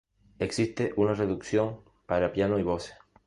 Existe 0.39 0.93
una 0.95 1.13
reducción 1.13 1.81
para 2.07 2.33
piano 2.33 2.57
y 2.57 2.63
voces. 2.63 2.95